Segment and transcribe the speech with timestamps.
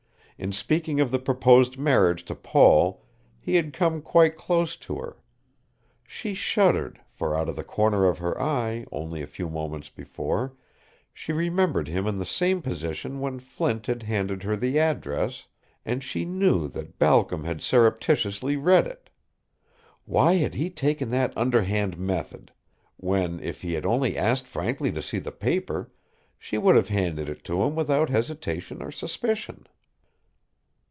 [0.43, 3.03] In speaking of the proposed marriage to Paul
[3.39, 5.17] he had come quite close to her.
[6.03, 10.55] She shuddered, for, out of the corner of her eye, only a few moments before,
[11.13, 15.45] she remembered him in the same position when Flint had handed her the address,
[15.85, 19.11] and she knew that Balcom had surreptitiously read it.
[20.05, 22.51] Why had he taken that underhand method
[22.97, 25.91] when, if he had only asked frankly to see the paper,
[26.39, 29.67] she would have handed it to him without hesitation or suspicion.